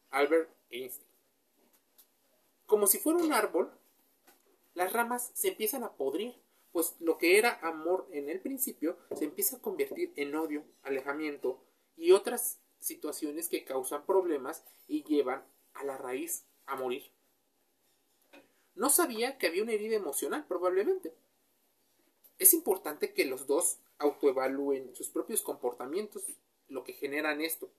Albert 0.09 0.49
Einstein. 0.69 1.07
Como 2.65 2.87
si 2.87 2.99
fuera 2.99 3.19
un 3.19 3.33
árbol, 3.33 3.71
las 4.73 4.93
ramas 4.93 5.31
se 5.33 5.49
empiezan 5.49 5.83
a 5.83 5.93
podrir, 5.93 6.35
pues 6.71 6.95
lo 6.99 7.17
que 7.17 7.37
era 7.37 7.59
amor 7.61 8.07
en 8.11 8.29
el 8.29 8.39
principio 8.39 8.97
se 9.15 9.25
empieza 9.25 9.57
a 9.57 9.61
convertir 9.61 10.13
en 10.15 10.35
odio, 10.35 10.63
alejamiento 10.83 11.63
y 11.97 12.11
otras 12.11 12.59
situaciones 12.79 13.49
que 13.49 13.65
causan 13.65 14.05
problemas 14.05 14.63
y 14.87 15.03
llevan 15.03 15.43
a 15.73 15.83
la 15.83 15.97
raíz 15.97 16.45
a 16.65 16.75
morir. 16.75 17.11
No 18.79 18.89
sabía 18.89 19.37
que 19.37 19.47
había 19.47 19.63
una 19.63 19.73
herida 19.73 19.97
emocional, 19.97 20.45
probablemente. 20.47 21.13
Es 22.37 22.53
importante 22.53 23.13
que 23.13 23.25
los 23.25 23.45
dos 23.45 23.79
autoevalúen 23.97 24.95
sus 24.95 25.09
propios 25.09 25.41
comportamientos, 25.41 26.23
lo 26.69 26.85
que 26.85 26.93
generan 26.93 27.41
esto. 27.41 27.69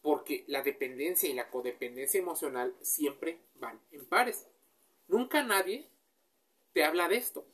Porque 0.00 0.44
la 0.46 0.62
dependencia 0.62 1.28
y 1.28 1.32
la 1.32 1.50
codependencia 1.50 2.20
emocional 2.20 2.72
siempre 2.82 3.40
van 3.56 3.80
en 3.90 4.06
pares. 4.06 4.46
Nunca 5.08 5.42
nadie 5.42 5.90
te 6.72 6.84
habla 6.84 7.08
de 7.08 7.16
esto. 7.16 7.44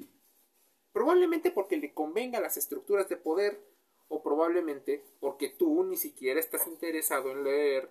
Probablemente 0.93 1.51
porque 1.51 1.79
le 1.79 1.95
convenga 1.95 2.37
a 2.37 2.43
las 2.43 2.59
estructuras 2.59 3.09
de 3.09 3.17
poder 3.17 3.65
o 4.09 4.23
probablemente 4.23 5.03
porque 5.21 5.49
tú 5.49 5.85
ni 5.85 5.97
siquiera 5.97 6.39
estás 6.39 6.67
interesado 6.67 7.31
en 7.31 7.45
leer 7.45 7.89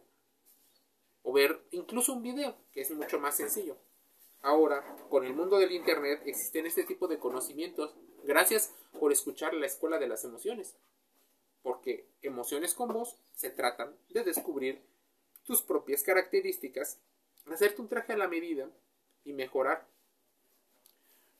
o 1.24 1.34
ver 1.34 1.60
incluso 1.72 2.14
un 2.14 2.22
video, 2.22 2.56
que 2.72 2.82
es 2.82 2.92
mucho 2.92 3.20
más 3.20 3.36
sencillo. 3.36 3.76
Ahora, 4.41 4.96
con 5.10 5.25
el 5.25 5.34
mundo 5.34 5.60
del 5.60 5.72
Internet 5.72 6.22
existen 6.25 6.65
este 6.65 6.84
tipo 6.84 7.08
de 7.08 7.19
conocimientos. 7.19 7.93
Gracias 8.24 8.74
por 9.00 9.12
escuchar 9.12 9.53
la 9.53 9.65
Escuela 9.65 10.00
de 10.00 10.08
las 10.08 10.24
Emociones. 10.24 10.75
Porque 11.62 12.08
emociones 12.22 12.74
con 12.74 12.93
vos 12.93 13.17
se 13.34 13.50
tratan 13.50 13.96
de 14.10 14.24
descubrir 14.24 14.81
tus 15.43 15.62
propias 15.62 16.03
características, 16.03 17.00
hacerte 17.48 17.81
un 17.81 17.89
traje 17.89 18.13
a 18.13 18.17
la 18.17 18.27
medida 18.27 18.69
y 19.25 19.34
mejorar. 19.34 19.88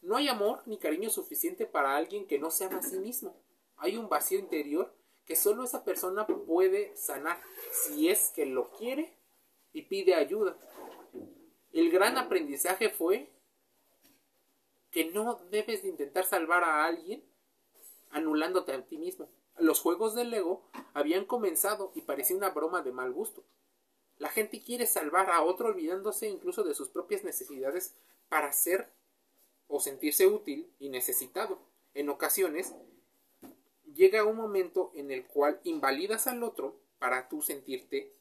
No 0.02 0.18
hay 0.18 0.28
amor 0.28 0.62
ni 0.66 0.78
cariño 0.78 1.10
suficiente 1.10 1.66
para 1.66 1.96
alguien 1.96 2.28
que 2.28 2.40
no 2.40 2.52
se 2.52 2.66
ama 2.66 2.80
a 2.80 2.84
sí 2.84 2.98
mismo. 2.98 3.36
Hay 3.78 3.98
un 3.98 4.10
vacío 4.10 4.40
interior 4.40 4.94
que 5.26 5.36
solo 5.36 5.64
esa 5.64 5.86
persona 5.86 6.26
puede 6.26 6.96
sanar 6.98 7.40
si 7.72 8.10
es 8.10 8.32
que 8.36 8.46
lo 8.46 8.72
quiere 8.72 9.14
y 9.72 9.84
pide 9.84 10.16
ayuda. 10.16 10.58
El 11.72 11.92
gran 11.92 12.18
aprendizaje 12.18 12.90
fue 12.90 13.30
que 14.92 15.06
no 15.12 15.36
debes 15.52 15.84
de 15.84 15.90
intentar 15.90 16.26
salvar 16.26 16.64
a 16.64 16.86
alguien 16.86 17.24
anulándote 18.10 18.74
a 18.74 18.82
ti 18.86 18.98
mismo. 18.98 19.30
Los 19.58 19.82
juegos 19.82 20.16
del 20.16 20.32
Lego 20.32 20.64
habían 20.94 21.26
comenzado 21.26 21.92
y 21.94 22.02
parecía 22.02 22.38
una 22.38 22.50
broma 22.50 22.82
de 22.82 22.92
mal 22.92 23.12
gusto. 23.12 23.44
La 24.18 24.30
gente 24.30 24.64
quiere 24.64 24.86
salvar 24.86 25.30
a 25.30 25.44
otro 25.44 25.68
olvidándose 25.68 26.28
incluso 26.28 26.64
de 26.64 26.74
sus 26.74 26.90
propias 26.90 27.24
necesidades 27.24 27.96
para 28.30 28.52
ser 28.52 28.92
o 29.68 29.80
sentirse 29.80 30.28
útil 30.28 30.74
y 30.80 30.90
necesitado. 30.90 31.60
En 31.94 32.10
ocasiones 32.10 32.74
llega 33.94 34.24
un 34.24 34.36
momento 34.36 34.92
en 34.96 35.12
el 35.12 35.26
cual 35.26 35.60
invalidas 35.64 36.28
al 36.28 36.44
otro 36.44 36.80
para 36.98 37.30
tú 37.30 37.42
sentirte 37.42 38.14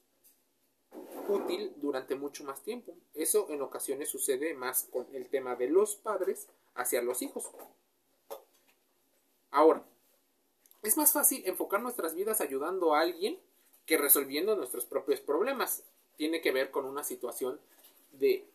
útil 1.28 1.72
durante 1.76 2.14
mucho 2.14 2.44
más 2.44 2.62
tiempo. 2.62 2.94
Eso 3.14 3.46
en 3.50 3.62
ocasiones 3.62 4.08
sucede 4.08 4.54
más 4.54 4.88
con 4.90 5.06
el 5.14 5.28
tema 5.28 5.56
de 5.56 5.68
los 5.68 5.96
padres 5.96 6.48
hacia 6.74 7.02
los 7.02 7.22
hijos. 7.22 7.50
Ahora, 9.50 9.84
es 10.82 10.96
más 10.96 11.12
fácil 11.12 11.42
enfocar 11.46 11.82
nuestras 11.82 12.14
vidas 12.14 12.40
ayudando 12.40 12.94
a 12.94 13.00
alguien 13.00 13.38
que 13.86 13.98
resolviendo 13.98 14.56
nuestros 14.56 14.86
propios 14.86 15.20
problemas. 15.20 15.84
Tiene 16.16 16.40
que 16.40 16.52
ver 16.52 16.70
con 16.70 16.84
una 16.84 17.04
situación 17.04 17.60
de 18.12 18.46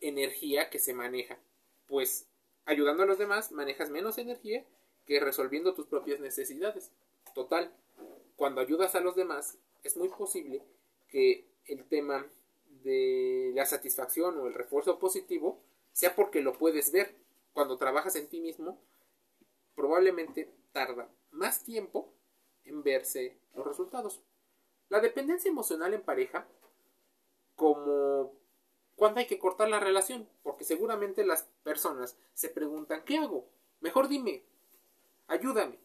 energía 0.00 0.70
que 0.70 0.78
se 0.78 0.94
maneja. 0.94 1.38
Pues 1.86 2.26
ayudando 2.64 3.02
a 3.02 3.06
los 3.06 3.18
demás 3.18 3.52
manejas 3.52 3.90
menos 3.90 4.18
energía 4.18 4.64
que 5.06 5.20
resolviendo 5.20 5.74
tus 5.74 5.86
propias 5.86 6.20
necesidades. 6.20 6.90
Total, 7.34 7.72
cuando 8.36 8.60
ayudas 8.60 8.94
a 8.94 9.00
los 9.00 9.16
demás 9.16 9.58
es 9.82 9.96
muy 9.96 10.08
posible 10.08 10.62
que 11.08 11.46
el 11.66 11.84
tema 11.84 12.26
de 12.82 13.52
la 13.54 13.66
satisfacción 13.66 14.38
o 14.38 14.46
el 14.46 14.54
refuerzo 14.54 14.98
positivo 14.98 15.60
sea 15.92 16.14
porque 16.14 16.40
lo 16.40 16.52
puedes 16.52 16.92
ver. 16.92 17.14
Cuando 17.52 17.78
trabajas 17.78 18.16
en 18.16 18.28
ti 18.28 18.40
mismo, 18.40 18.78
probablemente 19.74 20.52
tarda 20.72 21.08
más 21.30 21.64
tiempo 21.64 22.12
en 22.64 22.82
verse 22.82 23.38
los 23.54 23.66
resultados. 23.66 24.20
La 24.88 25.00
dependencia 25.00 25.50
emocional 25.50 25.94
en 25.94 26.02
pareja, 26.02 26.46
como 27.54 28.34
cuando 28.94 29.20
hay 29.20 29.26
que 29.26 29.38
cortar 29.38 29.68
la 29.68 29.80
relación, 29.80 30.28
porque 30.42 30.64
seguramente 30.64 31.24
las 31.24 31.44
personas 31.62 32.16
se 32.34 32.48
preguntan, 32.48 33.04
¿qué 33.04 33.18
hago? 33.18 33.48
Mejor 33.80 34.08
dime, 34.08 34.42
ayúdame. 35.26 35.78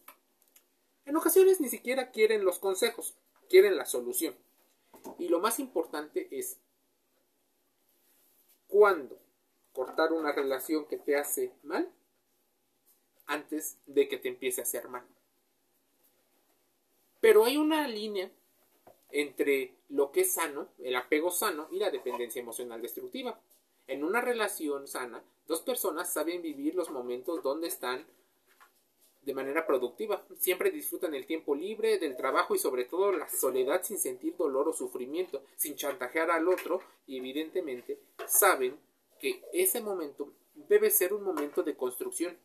En 1.05 1.15
ocasiones 1.15 1.59
ni 1.59 1.69
siquiera 1.69 2.11
quieren 2.11 2.45
los 2.45 2.59
consejos, 2.59 3.15
quieren 3.50 3.75
la 3.75 3.85
solución. 3.85 4.35
Y 5.17 5.29
lo 5.29 5.39
más 5.39 5.60
importante 5.60 6.27
es 6.31 6.60
cuándo 8.67 9.17
cortar 9.74 10.13
una 10.13 10.31
relación 10.31 10.86
que 10.88 10.98
te 10.98 11.15
hace 11.15 11.53
mal 11.63 11.91
antes 13.27 13.77
de 13.86 14.08
que 14.08 14.17
te 14.17 14.29
empiece 14.29 14.62
a 14.62 14.63
hacer 14.63 14.89
mal. 14.89 15.05
Pero 17.20 17.46
hay 17.46 17.58
una 17.58 17.88
línea 17.88 18.31
entre 19.12 19.75
lo 19.89 20.12
que 20.12 20.22
es 20.22 20.34
sano, 20.34 20.70
el 20.79 20.96
apego 20.96 21.31
sano 21.31 21.67
y 21.72 21.77
la 21.77 21.91
dependencia 21.91 22.41
emocional 22.41 22.81
destructiva. 22.81 23.39
En 23.88 24.03
una 24.03 24.22
relación 24.22 24.88
sana, 24.88 25.24
dos 25.48 25.62
personas 25.62 26.12
saben 26.12 26.41
vivir 26.41 26.75
los 26.75 26.89
momentos 26.89 27.43
donde 27.43 27.67
están 27.67 28.05
de 29.22 29.34
manera 29.34 29.66
productiva. 29.66 30.25
Siempre 30.38 30.72
disfrutan 30.72 31.13
el 31.13 31.25
tiempo 31.25 31.56
libre, 31.56 32.00
del 32.00 32.16
trabajo 32.16 32.56
y 32.56 32.60
sobre 32.60 32.86
todo 32.86 33.12
la 33.12 33.30
soledad 33.30 33.84
sin 33.84 34.00
sentir 34.00 34.36
dolor 34.36 34.68
o 34.68 34.74
sufrimiento, 34.74 35.44
sin 35.56 35.75
chantajear 35.75 36.32
al 36.32 36.48
otro 36.48 36.82
y 37.06 37.18
evidentemente 37.18 38.00
saben 38.25 38.80
que 39.20 39.44
ese 39.54 39.82
momento 39.82 40.34
debe 40.55 40.90
ser 40.90 41.14
un 41.14 41.24
momento 41.24 41.64
de 41.64 41.75
construcción. 41.75 42.38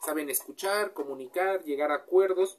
Saben 0.00 0.30
escuchar, 0.30 0.94
comunicar, 0.94 1.64
llegar 1.64 1.90
a 1.90 1.96
acuerdos 1.96 2.58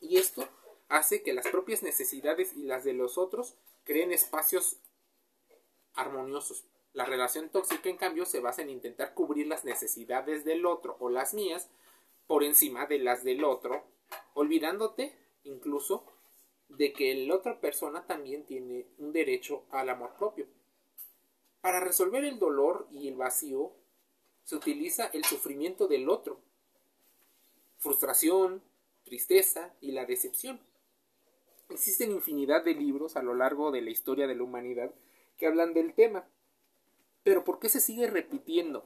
y 0.00 0.16
esto 0.16 0.48
hace 0.88 1.22
que 1.22 1.34
las 1.34 1.46
propias 1.46 1.82
necesidades 1.82 2.54
y 2.56 2.64
las 2.64 2.84
de 2.84 2.94
los 2.94 3.18
otros 3.18 3.54
creen 3.84 4.12
espacios 4.12 4.78
armoniosos. 5.94 6.64
La 6.92 7.04
relación 7.04 7.50
tóxica, 7.50 7.88
en 7.88 7.96
cambio, 7.96 8.26
se 8.26 8.40
basa 8.40 8.62
en 8.62 8.70
intentar 8.70 9.14
cubrir 9.14 9.46
las 9.46 9.64
necesidades 9.64 10.44
del 10.44 10.66
otro 10.66 10.96
o 10.98 11.08
las 11.08 11.34
mías 11.34 11.70
por 12.30 12.44
encima 12.44 12.86
de 12.86 13.00
las 13.00 13.24
del 13.24 13.42
otro, 13.42 13.82
olvidándote 14.34 15.12
incluso 15.42 16.06
de 16.68 16.92
que 16.92 17.12
la 17.26 17.34
otra 17.34 17.60
persona 17.60 18.06
también 18.06 18.46
tiene 18.46 18.86
un 18.98 19.12
derecho 19.12 19.64
al 19.72 19.88
amor 19.88 20.14
propio. 20.16 20.46
Para 21.60 21.80
resolver 21.80 22.24
el 22.24 22.38
dolor 22.38 22.86
y 22.92 23.08
el 23.08 23.16
vacío 23.16 23.72
se 24.44 24.54
utiliza 24.54 25.06
el 25.06 25.24
sufrimiento 25.24 25.88
del 25.88 26.08
otro, 26.08 26.38
frustración, 27.78 28.62
tristeza 29.02 29.74
y 29.80 29.90
la 29.90 30.06
decepción. 30.06 30.60
Existen 31.68 32.12
infinidad 32.12 32.64
de 32.64 32.74
libros 32.74 33.16
a 33.16 33.24
lo 33.24 33.34
largo 33.34 33.72
de 33.72 33.82
la 33.82 33.90
historia 33.90 34.28
de 34.28 34.36
la 34.36 34.44
humanidad 34.44 34.94
que 35.36 35.48
hablan 35.48 35.74
del 35.74 35.94
tema. 35.94 36.28
Pero 37.24 37.42
¿por 37.42 37.58
qué 37.58 37.68
se 37.68 37.80
sigue 37.80 38.06
repitiendo? 38.06 38.84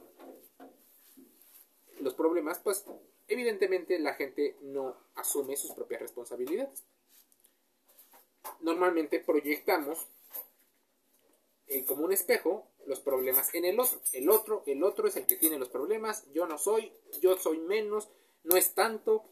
Los 1.99 2.15
problemas, 2.15 2.57
pues 2.57 2.83
evidentemente 3.27 3.99
la 3.99 4.13
gente 4.13 4.57
no 4.61 4.95
asume 5.15 5.55
sus 5.55 5.71
propias 5.71 6.01
responsabilidades. 6.01 6.83
Normalmente 8.61 9.19
proyectamos 9.19 10.07
eh, 11.67 11.83
como 11.85 12.05
un 12.05 12.13
espejo 12.13 12.67
los 12.85 12.99
problemas 12.99 13.53
en 13.55 13.65
el 13.65 13.79
otro. 13.79 13.99
El 14.13 14.29
otro, 14.29 14.63
el 14.67 14.83
otro 14.83 15.07
es 15.07 15.15
el 15.15 15.25
que 15.25 15.35
tiene 15.35 15.57
los 15.57 15.69
problemas, 15.69 16.25
yo 16.33 16.45
no 16.47 16.57
soy, 16.57 16.93
yo 17.21 17.37
soy 17.37 17.57
menos, 17.59 18.09
no 18.43 18.55
es 18.55 18.73
tanto. 18.73 19.25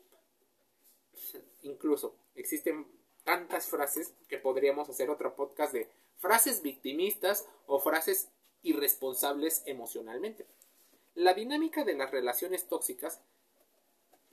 Incluso 1.62 2.15
existen 2.36 2.88
tantas 3.23 3.67
frases 3.67 4.13
que 4.27 4.38
podríamos 4.38 4.89
hacer 4.89 5.10
otro 5.10 5.36
podcast 5.36 5.73
de 5.73 5.89
frases 6.17 6.62
victimistas 6.62 7.47
o 7.67 7.79
frases 7.79 8.29
irresponsables 8.63 9.62
emocionalmente. 9.65 10.45
La 11.15 11.34
dinámica 11.34 11.84
de 11.84 11.93
las 11.93 12.12
relaciones 12.12 12.67
tóxicas 12.67 13.21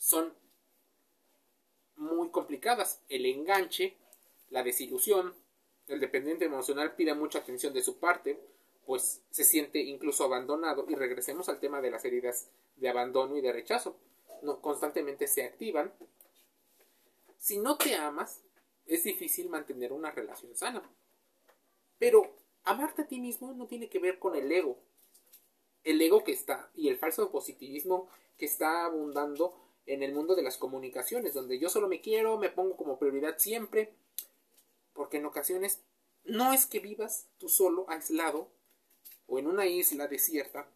son 0.01 0.33
muy 1.97 2.31
complicadas. 2.31 3.03
El 3.11 3.27
enganche, 3.27 3.99
la 4.49 4.63
desilusión, 4.63 5.35
el 5.89 6.01
dependiente 6.01 6.47
emocional 6.47 6.95
pide 6.97 7.15
mucha 7.15 7.41
atención 7.41 7.75
de 7.75 7.83
su 7.83 7.99
parte, 7.99 8.41
pues 8.87 9.23
se 9.31 9.45
siente 9.45 9.79
incluso 9.79 10.25
abandonado. 10.25 10.87
Y 10.89 10.95
regresemos 10.95 11.51
al 11.51 11.61
tema 11.61 11.83
de 11.83 11.91
las 11.91 12.05
heridas 12.07 12.49
de 12.77 12.89
abandono 12.89 13.37
y 13.37 13.43
de 13.43 13.53
rechazo. 13.53 13.97
No, 14.43 14.63
constantemente 14.63 15.29
se 15.29 15.45
activan. 15.45 15.93
Si 17.37 17.59
no 17.59 17.77
te 17.77 17.95
amas, 17.95 18.43
es 18.87 19.05
difícil 19.05 19.51
mantener 19.51 19.93
una 19.93 20.11
relación 20.11 20.57
sana. 20.57 20.83
Pero 21.99 22.35
amarte 22.65 23.03
a 23.03 23.07
ti 23.07 23.21
mismo 23.21 23.53
no 23.53 23.67
tiene 23.67 23.91
que 23.91 23.99
ver 23.99 24.19
con 24.19 24.35
el 24.35 24.51
ego. 24.51 24.79
El 25.85 26.01
ego 26.01 26.25
que 26.25 26.33
está 26.33 26.71
y 26.75 26.89
el 26.89 26.97
falso 26.97 27.31
positivismo 27.31 28.09
que 28.39 28.47
está 28.47 28.87
abundando 28.87 29.70
en 29.93 30.05
el 30.05 30.13
mundo 30.13 30.37
de 30.37 30.43
las 30.43 30.57
comunicaciones, 30.57 31.35
donde 31.35 31.59
yo 31.59 31.69
solo 31.69 31.89
me 31.89 32.01
quiero, 32.01 32.39
me 32.39 32.49
pongo 32.49 32.77
como 32.77 32.99
prioridad 32.99 33.39
siempre, 33.39 33.93
porque 34.93 35.17
en 35.17 35.27
ocasiones 35.27 35.81
no 36.25 36.53
es 36.53 36.67
que 36.67 36.79
vivas 36.79 37.27
tú 37.39 37.49
solo, 37.49 37.87
aislado, 37.89 38.49
o 39.27 39.39
en 39.41 39.49
una 39.49 39.67
isla 39.67 40.07
desierta, 40.07 40.69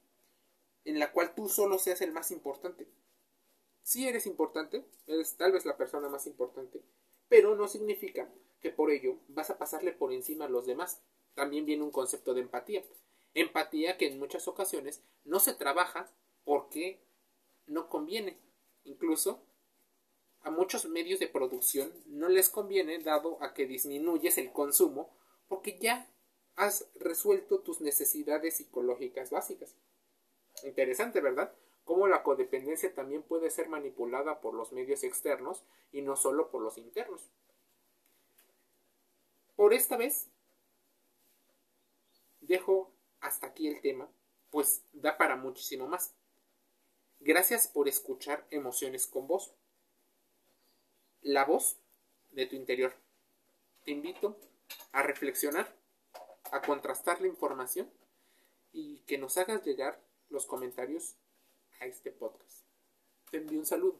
en 0.84 0.98
la 0.98 1.12
cual 1.12 1.34
tú 1.34 1.48
solo 1.48 1.78
seas 1.78 2.00
el 2.00 2.12
más 2.12 2.32
importante. 2.32 2.88
Si 3.84 4.08
eres 4.08 4.26
importante, 4.26 4.84
eres 5.06 5.36
tal 5.36 5.52
vez 5.52 5.64
la 5.64 5.76
persona 5.76 6.08
más 6.08 6.26
importante, 6.26 6.82
pero 7.28 7.54
no 7.54 7.68
significa 7.68 8.28
que 8.60 8.70
por 8.70 8.90
ello 8.90 9.18
vas 9.28 9.50
a 9.50 9.58
pasarle 9.58 9.92
por 9.92 10.12
encima 10.12 10.46
a 10.46 10.48
los 10.48 10.66
demás. 10.66 11.02
También 11.34 11.66
viene 11.66 11.84
un 11.84 11.90
concepto 11.90 12.34
de 12.34 12.40
empatía. 12.40 12.82
Empatía 13.34 13.96
que 13.96 14.08
en 14.08 14.18
muchas 14.18 14.48
ocasiones 14.48 15.02
no 15.24 15.38
se 15.38 15.54
trabaja 15.54 16.10
porque 16.44 16.98
no 17.66 17.88
conviene. 17.88 18.38
Incluso 18.84 19.42
a 20.42 20.50
muchos 20.50 20.84
medios 20.86 21.20
de 21.20 21.28
producción 21.28 21.92
no 22.06 22.28
les 22.28 22.50
conviene 22.50 22.98
dado 22.98 23.42
a 23.42 23.54
que 23.54 23.66
disminuyes 23.66 24.38
el 24.38 24.52
consumo 24.52 25.10
porque 25.48 25.78
ya 25.78 26.08
has 26.56 26.86
resuelto 26.96 27.60
tus 27.60 27.80
necesidades 27.80 28.56
psicológicas 28.56 29.30
básicas. 29.30 29.74
Interesante, 30.62 31.20
¿verdad? 31.20 31.54
Cómo 31.84 32.06
la 32.06 32.22
codependencia 32.22 32.94
también 32.94 33.22
puede 33.22 33.50
ser 33.50 33.68
manipulada 33.68 34.40
por 34.40 34.54
los 34.54 34.72
medios 34.72 35.02
externos 35.02 35.64
y 35.92 36.02
no 36.02 36.16
solo 36.16 36.50
por 36.50 36.62
los 36.62 36.78
internos. 36.78 37.30
Por 39.56 39.72
esta 39.72 39.96
vez 39.96 40.28
dejo 42.40 42.92
hasta 43.20 43.46
aquí 43.48 43.68
el 43.68 43.80
tema, 43.80 44.08
pues 44.50 44.82
da 44.92 45.16
para 45.16 45.36
muchísimo 45.36 45.86
más. 45.86 46.14
Gracias 47.26 47.68
por 47.68 47.88
escuchar 47.88 48.46
Emociones 48.50 49.06
con 49.06 49.26
Voz. 49.26 49.54
La 51.22 51.46
voz 51.46 51.78
de 52.32 52.44
tu 52.44 52.54
interior. 52.54 52.94
Te 53.82 53.92
invito 53.92 54.38
a 54.92 55.02
reflexionar, 55.02 55.74
a 56.52 56.60
contrastar 56.60 57.22
la 57.22 57.26
información 57.26 57.90
y 58.74 58.98
que 59.06 59.16
nos 59.16 59.38
hagas 59.38 59.64
llegar 59.64 60.04
los 60.28 60.44
comentarios 60.44 61.16
a 61.80 61.86
este 61.86 62.10
podcast. 62.10 62.66
Te 63.30 63.38
envío 63.38 63.58
un 63.58 63.64
saludo. 63.64 63.98